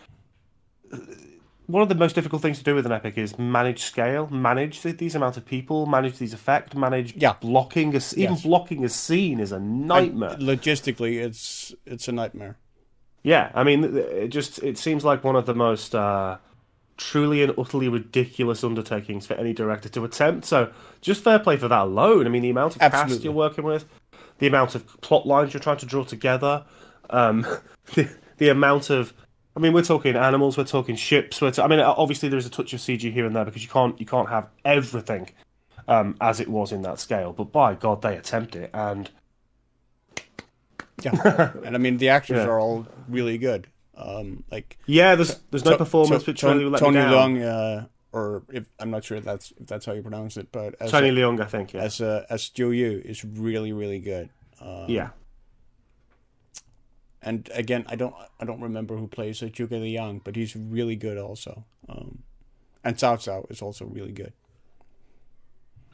[1.67, 4.83] one of the most difficult things to do with an epic is manage scale, manage
[4.83, 7.35] th- these amount of people, manage these effect, manage Yeah.
[7.41, 7.95] blocking.
[7.95, 8.43] A, even Yes.
[8.43, 10.37] blocking a scene is a nightmare.
[10.39, 12.57] Logistically, it's it's a nightmare.
[13.23, 16.39] Yeah, I mean, it just it seems like one of the most uh,
[17.03, 20.45] truly and utterly ridiculous undertakings for any director to attempt.
[20.47, 22.27] So, just fair play for that alone.
[22.27, 23.85] I mean, the amount of cast you're working with,
[24.39, 26.65] the amount of plot lines you're trying to draw together,
[27.11, 27.47] um,
[27.95, 29.13] the, the amount of.
[29.55, 31.43] I mean, we're talking animals, we're talking ships.
[31.43, 33.63] We're t- I mean, obviously there is a touch of CG here and there because
[33.63, 35.29] you can't you can't have everything
[35.89, 37.33] um, as it was in that scale.
[37.35, 39.11] But by God, they attempt it, and
[41.03, 42.47] Yeah, and I mean the actors Yeah.
[42.47, 43.67] are all really good.
[43.97, 47.03] Um, like yeah, there's there's no To- performance to- which really Tony, let Tony me
[47.03, 47.37] down.
[47.37, 50.49] Leung, uh, or if I'm not sure if that's if that's how you pronounce it,
[50.53, 51.73] but as Tony a, Leung, I think.
[51.75, 51.83] Yeah.
[51.83, 54.31] as uh, as Zhou Yu is really really good.
[54.61, 55.11] Um, yeah.
[57.23, 61.19] and again, I don't I don't remember who plays Zhuge Liang, but he's really good
[61.19, 61.65] also.
[61.89, 62.23] Um,
[62.85, 64.33] and Cao Cao is also really good.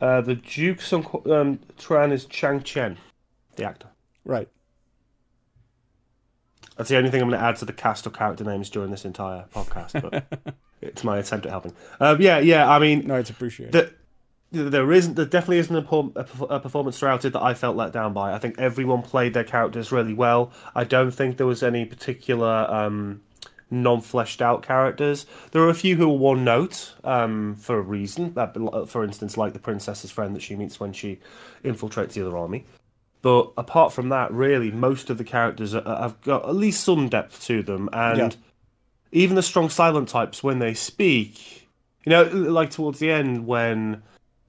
[0.01, 2.97] Uh, the Duke Sun um, Tran is Chang Chen,
[3.57, 3.89] the actor.
[4.25, 4.49] Right.
[6.79, 8.91] That's the only thing I'm going to add to the cast or character names during
[8.91, 11.75] this entire podcast, but it's my attempt at helping.
[12.01, 12.71] Um, yeah, yeah.
[12.71, 13.73] I mean, No, it's appreciated.
[13.73, 13.93] the,
[14.51, 17.77] there isn't, there definitely isn't a, perform- a a performance throughout it that I felt
[17.77, 18.33] let down by.
[18.33, 20.53] I think everyone played their characters really well.
[20.75, 23.21] I don't think there was any particular um,
[23.71, 25.27] non-fleshed out characters.
[25.51, 28.35] There are a few who are one note um, for a reason.
[28.35, 28.55] That,
[28.89, 31.19] for instance, like the princess's friend that she meets when she
[31.65, 32.65] infiltrates the other army.
[33.23, 37.45] But apart from that, really, most of the characters have got at least some depth
[37.47, 38.31] to them, and Yeah.
[39.13, 41.67] even the strong silent types when they speak,
[42.05, 44.03] you know, like towards the end when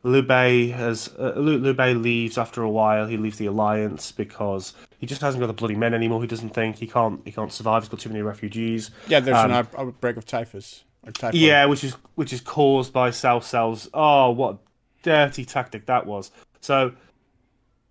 [0.04, 3.08] Liu Bei has uh, Liu, Liu Bei leaves after a while.
[3.08, 6.22] He leaves the alliance because he just hasn't got the bloody men anymore.
[6.22, 7.84] He doesn't think he can't he can't survive.
[7.84, 8.92] He's got too many refugees.
[9.08, 10.84] yeah, there's um, an outbreak of typhus.
[11.24, 11.32] Or.
[11.34, 13.90] Yeah, which is which is caused by Sao Sao's.
[13.94, 14.58] Oh, what a
[15.02, 16.30] dirty tactic that was.
[16.62, 16.94] So,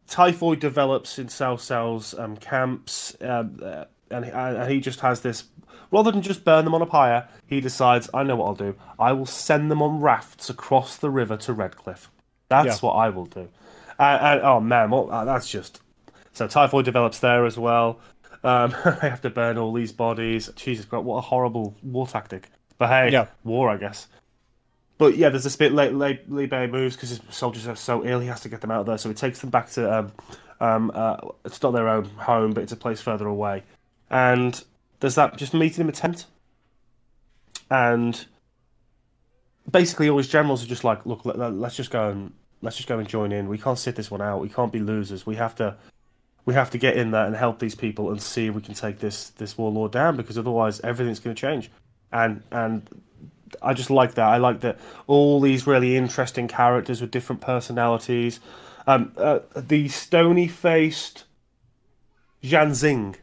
[0.09, 5.21] typhoid develops in Sao Sao's um, camps, um, uh, and, he- and he just has
[5.21, 5.45] this.
[5.91, 8.75] Rather than just burn them on a pyre, he decides, I know what I'll do.
[8.99, 12.11] I will send them on rafts across the river to Redcliffe.
[12.49, 12.89] That's Yeah.
[12.89, 13.49] what I will do.
[13.99, 15.81] And, and oh man, what, uh, that's just
[16.33, 18.01] So typhoid develops there as well.
[18.45, 20.51] Um, I have to burn all these bodies.
[20.57, 22.51] Jesus Christ, what a horrible war tactic.
[22.77, 23.27] But hey, Yeah.
[23.45, 24.09] war, I guess.
[24.99, 28.05] But yeah, there's this bit late, late, Lee Bay moves because his soldiers are so
[28.05, 28.19] ill.
[28.21, 30.13] He has to get them out of there, so he takes them back to um,
[30.61, 33.63] um, uh, it's not their own home, but it's a place further away.
[34.11, 34.63] And
[35.01, 36.27] there's that just meeting in a tent,
[37.71, 38.27] and
[39.71, 42.33] basically all his generals are just like, look, let, us just go and
[42.63, 43.49] let's just go and join in.
[43.49, 44.41] We can't sit this one out.
[44.41, 45.27] We can't be losers.
[45.27, 45.77] We have to
[46.45, 48.75] we have to get in there and help these people and see if we can
[48.75, 51.71] take this this warlord down because otherwise everything's going to change.
[52.11, 52.89] And and
[53.63, 54.27] I just like that.
[54.29, 58.41] I like that all these really interesting characters with different personalities.
[58.87, 61.25] Um, uh, the stony faced
[62.43, 63.17] Zhan Xing.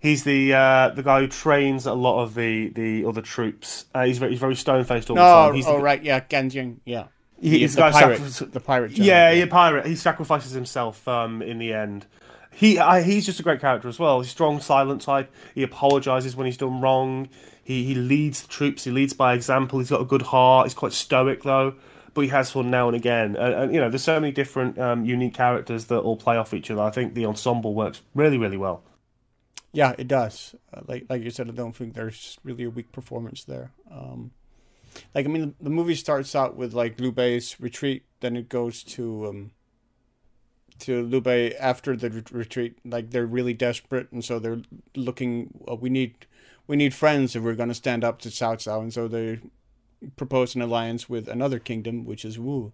[0.00, 3.84] He's the uh, the guy who trains a lot of the, the other troops.
[3.94, 5.54] Uh, he's very he's very stone faced all the Oh, time.
[5.54, 7.04] He's oh the, right, yeah, Gan Xing, yeah.
[7.40, 8.18] he- He's he's the pirate,
[8.52, 8.92] the pirate.
[8.92, 9.86] yeah, general, yeah, pirate.
[9.86, 12.06] He sacrifices himself um, in the end.
[12.50, 14.20] He I, he's just a great character as well.
[14.20, 15.32] He's strong, silent type.
[15.54, 17.28] He apologizes when he's done wrong.
[17.62, 18.84] He he leads the troops.
[18.84, 19.78] He leads by example.
[19.78, 20.66] He's got a good heart.
[20.66, 21.74] He's quite stoic though,
[22.14, 23.36] but he has fun now and again.
[23.36, 26.52] And, and you know, there's so many different um, unique characters that all play off
[26.54, 26.82] each other.
[26.82, 28.82] I think the ensemble works really, really well.
[29.72, 30.54] Yeah, it does.
[30.72, 33.72] Uh, like like you said, I don't think there's really a weak performance there.
[33.90, 34.32] Um,
[35.14, 38.82] like I mean, the, movie starts out with like Liu Bei's retreat, then it goes
[38.84, 39.50] to um,
[40.80, 42.78] to Liu Bei after the ret- retreat.
[42.84, 44.60] Like they're really desperate, and so they're
[44.94, 45.54] looking.
[45.68, 46.26] Uh, we need
[46.66, 49.40] we need friends if we're going to stand up to Cao Cao, and so they
[50.16, 52.72] propose an alliance with another kingdom, which is Wu.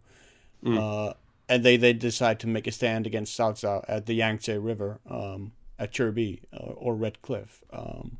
[0.78, 1.14] Uh,
[1.48, 5.00] and they, they decide to make a stand against Cao Cao at the Yangtze River,
[5.08, 8.18] um, at Chibi uh, or Red Cliff, um,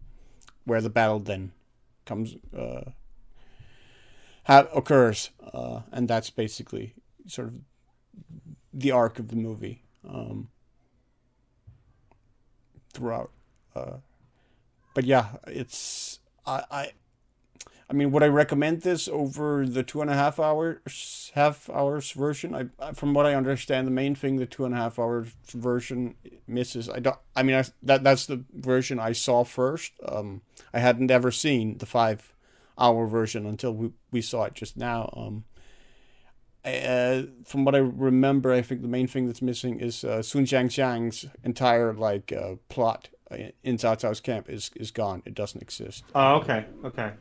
[0.64, 1.52] where the battle then
[2.06, 2.90] comes uh,
[4.44, 6.94] ha- occurs, uh, and that's basically
[7.26, 7.54] sort of
[8.72, 10.48] the arc of the movie um,
[12.92, 13.30] throughout.
[14.98, 16.90] But yeah, it's I, I
[17.88, 22.10] I mean, would I recommend this over the two and a half hours half hours
[22.10, 22.52] version?
[22.52, 25.28] I, I from what I understand, the main thing the two and a half hours
[25.54, 26.16] version
[26.48, 26.90] misses.
[26.90, 27.16] I don't.
[27.36, 29.92] I mean, I, that that's the version I saw first.
[30.04, 30.42] Um,
[30.74, 32.34] I hadn't ever seen the five
[32.76, 35.14] hour version until we we saw it just now.
[35.16, 35.44] Um,
[36.64, 40.46] uh, from what I remember, I think the main thing that's missing is uh, Sun
[40.46, 45.22] Jiangxiang's entire like uh, plot in Cao Cao's camp is is gone.
[45.26, 46.04] It doesn't exist.
[46.14, 47.12] Oh, okay, okay.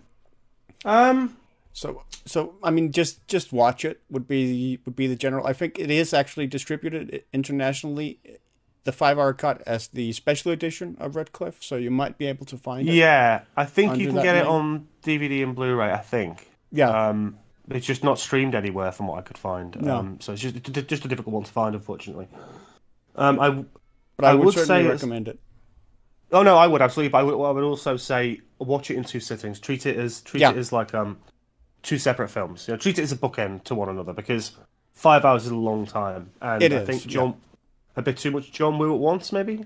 [0.85, 1.37] Um,
[1.73, 5.45] So so I mean just just watch it would be would be the general.
[5.45, 8.19] I think it is actually distributed internationally
[8.83, 12.25] the 5 hour cut as the special edition of Red Cliff, so you might be
[12.25, 12.95] able to find it.
[12.95, 15.91] yeah, I think you can get it on DVD and Blu-ray.
[15.91, 16.49] I think.
[16.71, 16.89] Yeah.
[17.09, 17.37] Um,
[17.69, 19.75] it's just not streamed anywhere from what I could find.
[19.81, 19.97] No.
[19.97, 22.29] Um, so it's just just a difficult one to find, unfortunately.
[23.15, 23.49] Um, I
[24.15, 25.37] but I, I would, would certainly say recommend it.
[26.31, 27.09] Oh no, I would absolutely.
[27.09, 29.59] But I would, I would also say watch it in two sittings.
[29.59, 30.51] Treat it as treat Yeah.
[30.51, 31.17] it as like um
[31.83, 32.67] two separate films.
[32.67, 34.51] You know, treat it as a bookend to one another because
[34.93, 37.11] five hours is a long time, and It I is, think yeah.
[37.11, 37.35] John
[37.95, 39.65] a bit too much John Woo at once, maybe.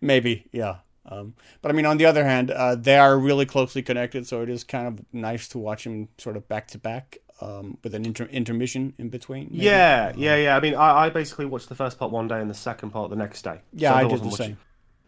[0.00, 0.76] Maybe, yeah.
[1.06, 4.40] Um, but I mean, on the other hand, uh, they are really closely connected, so
[4.42, 7.94] it is kind of nice to watch them sort of back to back um, with
[7.94, 9.48] an inter- intermission in between.
[9.50, 9.64] maybe.
[9.64, 10.56] Yeah, yeah, yeah.
[10.56, 13.10] I mean, I, I basically watched the first part one day and the second part
[13.10, 13.60] the next day.
[13.72, 14.58] Yeah, So I there did the much- same.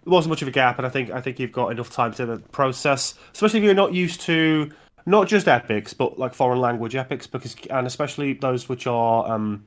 [0.05, 2.13] There wasn't much of a gap, and I think I think you've got enough time
[2.15, 4.71] to process, especially if you're not used to
[5.07, 9.65] not just epics, but like foreign language epics, because and especially those which are um,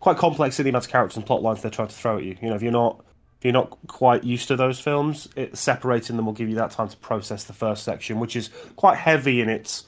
[0.00, 2.24] quite complex in the amount of characters and plot lines they're trying to throw at
[2.24, 2.36] you.
[2.40, 3.04] You know, if you're not
[3.38, 6.72] if you're not quite used to those films, it, separating them will give you that
[6.72, 9.84] time to process the first section, which is quite heavy in its.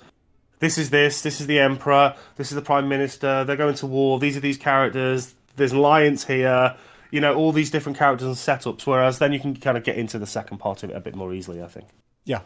[0.61, 1.23] This is this.
[1.23, 2.15] This is the emperor.
[2.37, 3.45] This is the prime minister.
[3.45, 4.21] They're going to war.
[4.21, 5.35] These are these characters.
[5.57, 6.77] There's an alliance here.
[7.11, 8.87] You know, all these different characters and setups.
[8.87, 11.15] Whereas then you can kind of get into the second part of it a bit
[11.15, 11.63] more easily.
[11.63, 11.89] I think.
[12.25, 12.41] Yeah.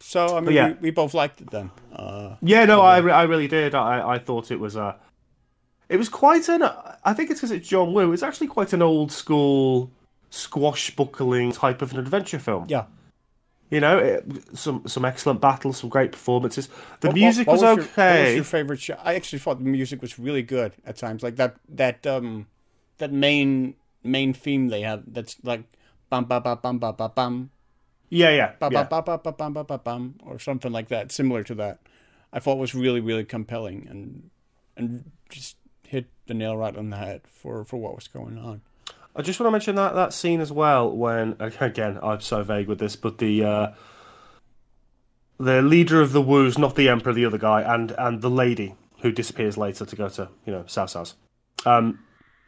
[0.00, 0.68] So I mean, yeah.
[0.68, 1.70] we, we both liked it then.
[1.92, 3.74] Uh, Yeah, no, I, I really did.
[3.74, 4.96] I, I thought it was a,
[5.90, 6.62] it was quite an.
[7.04, 8.12] I think it's because it's John Woo.
[8.12, 9.90] It's actually quite an old school
[10.30, 12.66] squashbuckling type of an adventure film.
[12.68, 12.84] yeah.
[13.70, 14.24] You know, it,
[14.58, 16.68] some some excellent battles, some great performances.
[17.00, 19.00] The What- music what was, your- what was your favorite shot?
[19.04, 21.22] I actually thought the music was really good at times.
[21.22, 22.48] Like that that um
[23.00, 25.02] that main main theme they have.
[25.06, 25.64] That's like
[26.08, 27.50] bum ba ba bum ba ba bum
[28.10, 28.84] yeah, yeah, ba yeah.
[28.84, 31.78] ba ba ba ba bum ba ba bum or something like that, similar to that.
[32.32, 34.30] I thought was really really compelling and
[34.76, 38.62] and just hit the nail right on the head for for what was going on.
[39.14, 40.90] I just want to mention that that scene as well.
[40.90, 43.72] When again, I'm so vague with this, but the uh,
[45.38, 48.74] the leader of the Woos, not the Emperor, the other guy, and and the lady
[49.02, 51.14] who disappears later to go to you know Sao Cao's.
[51.64, 52.00] Um,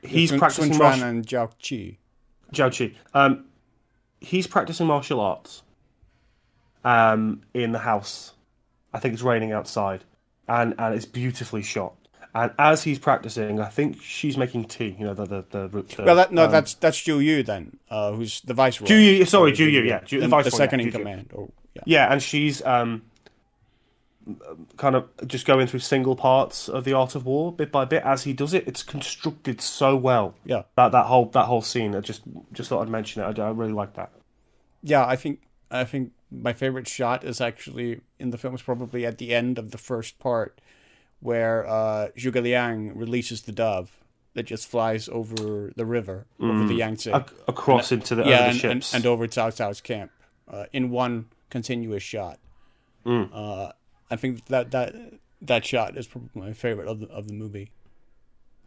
[0.02, 1.96] he's Sun, practicing Sun martial and Zhao Qi.
[2.52, 2.94] Zhao Chi.
[3.14, 3.46] Um,
[4.20, 5.62] he's practicing martial arts.
[6.84, 8.32] Um, in the house,
[8.92, 10.02] I think it's raining outside,
[10.48, 11.94] and and it's beautifully shot.
[12.34, 14.96] And as he's practicing, I think she's making tea.
[14.98, 15.68] You know the the the.
[15.68, 18.88] the Well, that, no, um, that's that's Zhu Yu then, uh, who's the viceroy.
[18.88, 20.98] Zhu Yu- sorry, Or Zhu Yu, yeah, Zhu- the the, the second yeah, in Yu.
[20.98, 21.30] command.
[21.36, 21.82] Oh, yeah.
[21.86, 23.02] Yeah, and she's um,
[24.76, 28.02] kind of just going through single parts of the art of war bit by bit
[28.04, 28.66] as he does it.
[28.66, 30.34] It's constructed so well.
[30.44, 30.62] Yeah.
[30.76, 31.94] That that whole that whole scene.
[31.94, 33.38] I just just thought I'd mention it.
[33.38, 34.12] I, I really like that.
[34.82, 39.04] Yeah, I think I think my favorite shot is actually in the film is probably
[39.06, 40.60] at the end of the first part,
[41.20, 43.98] where uh, Zhuge Liang releases the dove
[44.34, 48.34] that just flies over the river, over the Yangtze, Ac- across into the, yeah, over
[48.34, 48.94] the and, and, ships.
[48.94, 50.10] and over Cao Cao's camp,
[50.48, 52.38] uh, in one continuous shot.
[53.04, 53.28] Mm.
[53.30, 53.72] Uh,
[54.12, 54.94] I think that that
[55.40, 57.70] that shot is probably my favorite of the of the movie.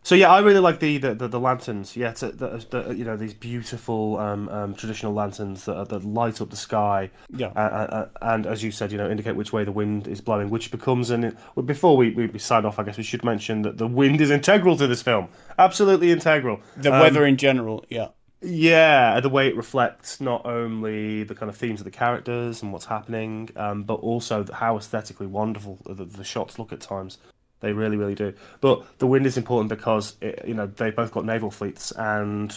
[0.04, 1.96] So yeah, I really like the the, the, the lanterns.
[1.98, 6.42] Yeah, to, the, the, you know these beautiful um, um, traditional lanterns that, that light
[6.42, 7.10] up the sky.
[7.30, 7.48] Yeah.
[7.56, 10.52] Uh, uh, and as you said, you know, indicate which way the wind is blowing,
[10.52, 11.36] which becomes an.
[11.56, 14.22] Well, before we, we, we sign off, I guess we should mention that the wind
[14.22, 15.30] is integral to this film.
[15.58, 16.62] Absolutely integral.
[16.78, 18.10] The Um, weather in general, yeah.
[18.46, 22.72] Yeah, the way it reflects not only the kind of themes of the characters and
[22.72, 27.18] what's happening, um, but also how aesthetically wonderful the, the shots look at times.
[27.62, 28.34] They really, really do.
[28.62, 32.52] But the wind is important because it, you know they both got naval fleets, and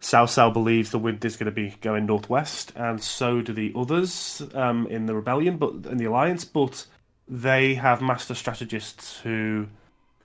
[0.00, 3.72] Cao Cao believes the wind is going to be going northwest, and so do the
[3.74, 6.44] others um, in the rebellion, but in the alliance.
[6.44, 6.86] But
[7.26, 9.66] they have master strategists who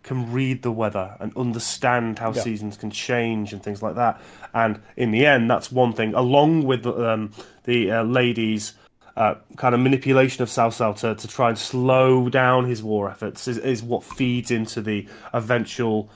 [0.07, 2.41] can read the weather and understand how Yeah.
[2.41, 4.19] seasons can change and things like that.
[4.53, 7.31] And in the end, that's one thing, along with um,
[7.65, 8.73] the uh, ladies'
[9.17, 13.09] uh, kind of manipulation of Cao Cao to, to try and slow down his war
[13.09, 16.09] efforts, is, is what feeds into the eventual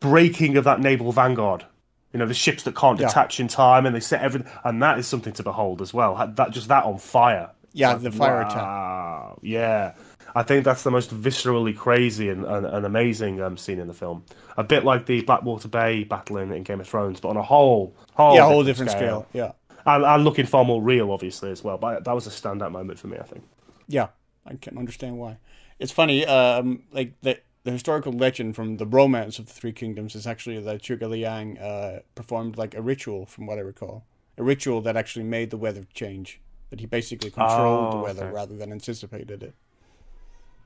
[0.00, 1.64] breaking of that naval vanguard.
[2.12, 3.08] You know, the ships that can't Yeah.
[3.08, 6.14] detach in time, and they set everything, and that is something to behold as well.
[6.36, 7.50] That just that on fire.
[7.72, 9.34] Yeah, It's the fire attack.
[9.42, 9.92] Yeah.
[10.34, 13.94] I think that's the most viscerally crazy and, and, and amazing um, scene in the
[13.94, 14.24] film.
[14.56, 17.42] A bit like the Blackwater Bay battle in, in Game of Thrones, but on a
[17.42, 19.26] whole, whole Yeah, a whole different scale.
[19.32, 19.52] Yeah.
[19.86, 21.78] And, and looking far more real, obviously, as well.
[21.78, 23.44] But that was a standout moment for me, I think.
[23.86, 24.08] Yeah,
[24.46, 25.38] I can understand why.
[25.78, 30.14] It's funny, um, like the the historical legend from the romance of the Three Kingdoms
[30.14, 34.04] is actually that Zhuge Liang uh, performed like a ritual, from what I recall,
[34.36, 36.40] a ritual that actually made the weather change.
[36.70, 38.34] That he basically controlled the Oh, weather okay.
[38.34, 39.54] rather than anticipated it.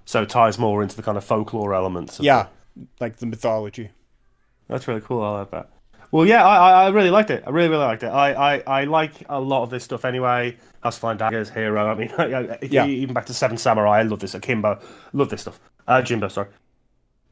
[0.08, 2.18] So it ties more into the kind of folklore elements.
[2.18, 2.46] Of Yeah,
[2.98, 3.90] like the mythology.
[4.66, 5.20] That's really cool.
[5.22, 5.68] I like that.
[6.10, 7.44] Well, yeah, I, I- I really liked it.
[7.46, 8.06] I really, really liked it.
[8.06, 10.56] I, I, I like a lot of this stuff anyway.
[10.82, 11.86] House of Flying Daggers, Hero.
[11.86, 12.10] I mean,
[12.70, 12.86] Yeah.
[12.86, 13.98] even back to Seven Samurai.
[13.98, 14.34] I love this.
[14.34, 14.80] Akimbo.
[15.12, 15.60] Love this stuff.
[15.86, 16.48] Uh, Jimbo, sorry.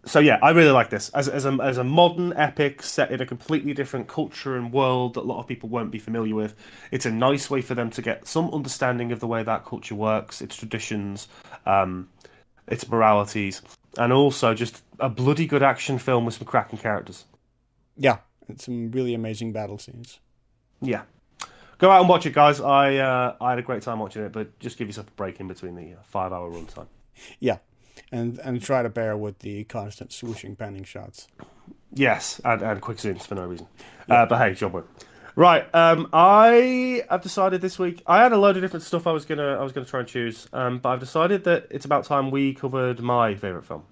[0.05, 3.21] So yeah, I really like this as, as a as a modern epic set in
[3.21, 6.55] a completely different culture and world that a lot of people won't be familiar with.
[6.93, 9.97] It's a nice way for them to get some understanding of the way that culture
[9.97, 11.27] works, its traditions,
[11.67, 12.09] um,
[12.67, 13.63] its moralities,
[13.99, 17.25] and also just a bloody good action film with some cracking characters.
[17.97, 20.21] Yeah, and some really amazing battle scenes.
[20.81, 21.03] Yeah.
[21.79, 22.61] Go out and watch it, guys.
[22.61, 25.41] I uh, I had a great time watching it, but just give yourself a break
[25.41, 26.87] in between the uh, five hour runtime.
[27.39, 27.59] Yeah,
[28.11, 31.29] and and try to bear with the constant swooshing panning shots.
[31.93, 33.67] Yes, and, and quick zooms for no reason.
[34.09, 34.89] Uh, but hey, job work.
[35.39, 38.03] Right, um, I have decided this week.
[38.07, 40.09] I had a load of different stuff I was gonna I was gonna try and
[40.09, 43.83] choose, um, but I've decided that it's about time we covered my favorite film.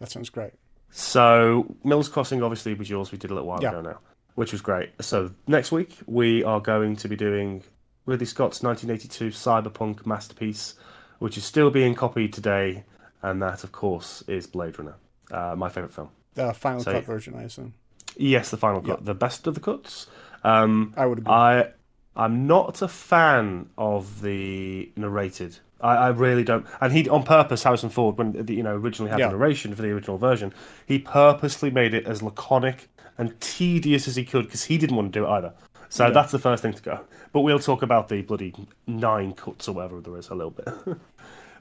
[0.00, 0.52] That sounds great.
[0.90, 3.10] So Miller's Crossing obviously was yours.
[3.10, 3.70] We did a little while Yeah.
[3.70, 3.98] ago now,
[4.34, 4.90] which was great.
[5.00, 7.62] So next week we are going to be doing
[8.04, 10.74] Ridley Scott's 1982 cyberpunk masterpiece,
[11.20, 12.84] which is still being copied today,
[13.22, 14.96] and that of course is Blade Runner,
[15.30, 16.10] uh, my favorite film.
[16.34, 17.72] The final So- cut version, I assume.
[18.18, 20.06] Yes, the final cut, the best of the cuts.
[20.44, 21.32] Um, I would agree.
[21.32, 21.68] I
[22.14, 25.58] I'm not a fan of the narrated.
[25.80, 26.64] I, I really don't.
[26.80, 29.26] And he on purpose, Harrison Ford, when the- you know originally had Yeah.
[29.28, 30.54] the narration for the original version,
[30.86, 35.12] he purposely made it as laconic and tedious as he could because he didn't want
[35.12, 35.52] to do it either.
[35.88, 36.10] So Yeah.
[36.12, 37.00] that's the first thing to go.
[37.32, 38.54] But we'll talk about the bloody
[38.86, 40.68] nine cuts or whatever there is a little bit.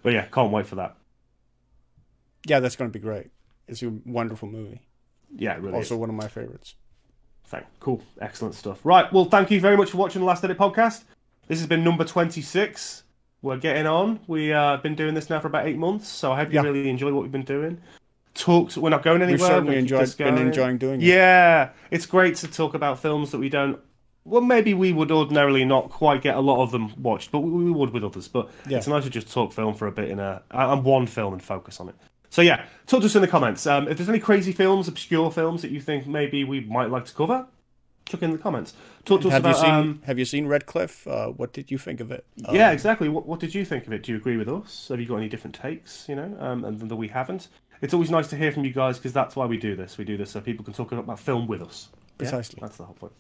[0.04, 0.96] but yeah, can't wait for that.
[2.48, 3.32] yeah, that's going to be great.
[3.68, 4.82] It's a wonderful movie.
[5.36, 5.92] Yeah, it really is.
[5.92, 6.76] Also, one of my favorites.
[7.48, 7.66] Thank.
[7.80, 8.02] Cool.
[8.22, 8.80] Excellent stuff.
[8.84, 9.12] Right.
[9.14, 11.04] Well, thank you very much for watching the Last Edit podcast.
[11.48, 13.04] This has been number 26.
[13.42, 14.20] We're getting on.
[14.28, 16.64] We've uh, been doing this now for about eight months, so I hope you Yeah.
[16.64, 17.80] really enjoy what we've been doing.
[18.34, 18.76] Talked.
[18.78, 19.38] We're not going anywhere.
[19.38, 21.06] We've certainly enjoyed, been enjoying doing it.
[21.06, 23.80] Yeah, it's great to talk about films that we don't.
[24.26, 27.66] Well, maybe we would ordinarily not quite get a lot of them watched, but we,
[27.66, 28.28] we would with others.
[28.28, 28.78] But Yeah.
[28.80, 31.44] it's nice to just talk film for a bit in a and one film and
[31.44, 31.96] focus on it.
[32.36, 33.66] So yeah, talk to us in the comments.
[33.66, 37.06] Um, if there's any crazy films, obscure films that you think maybe we might like
[37.06, 37.48] to cover,
[38.06, 38.74] chuck in the comments.
[39.06, 41.08] Talk to us Have you seen um, Have you seen Red Cliff?
[41.08, 42.26] Uh, what did you think of it?
[42.46, 43.08] Um, yeah, exactly.
[43.08, 44.04] What, what did you think of it?
[44.04, 44.90] Do you agree with us?
[44.90, 46.10] Have you got any different takes?
[46.10, 47.48] You know, um, and that we haven't.
[47.82, 49.98] It's always nice to hear from you guys because that's why we do this.
[49.98, 51.88] We do this so people can talk about film with us.
[51.94, 52.18] Yeah?
[52.18, 52.60] Precisely.
[52.60, 53.14] That's the whole point.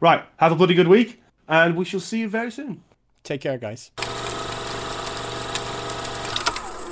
[0.00, 0.24] Right.
[0.36, 2.84] Have a bloody good week, and we shall see you very soon.
[3.24, 3.90] Take care, guys.